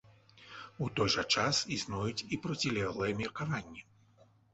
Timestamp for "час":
1.35-1.59